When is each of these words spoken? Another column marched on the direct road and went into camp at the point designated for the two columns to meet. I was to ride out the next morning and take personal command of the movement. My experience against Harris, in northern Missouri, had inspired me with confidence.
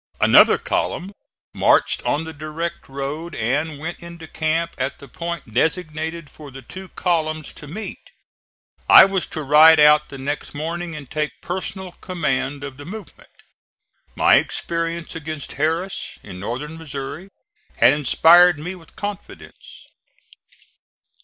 Another 0.19 0.57
column 0.57 1.11
marched 1.53 2.03
on 2.07 2.23
the 2.23 2.33
direct 2.33 2.89
road 2.89 3.35
and 3.35 3.77
went 3.77 3.99
into 3.99 4.27
camp 4.27 4.71
at 4.79 4.97
the 4.97 5.07
point 5.07 5.53
designated 5.53 6.27
for 6.27 6.49
the 6.49 6.63
two 6.63 6.87
columns 6.87 7.53
to 7.53 7.67
meet. 7.67 8.09
I 8.89 9.05
was 9.05 9.27
to 9.27 9.43
ride 9.43 9.79
out 9.79 10.09
the 10.09 10.17
next 10.17 10.55
morning 10.55 10.95
and 10.95 11.07
take 11.07 11.39
personal 11.39 11.91
command 11.91 12.63
of 12.63 12.77
the 12.77 12.85
movement. 12.85 13.29
My 14.15 14.37
experience 14.37 15.15
against 15.15 15.51
Harris, 15.51 16.17
in 16.23 16.39
northern 16.39 16.79
Missouri, 16.79 17.29
had 17.77 17.93
inspired 17.93 18.57
me 18.57 18.73
with 18.73 18.95
confidence. 18.95 19.85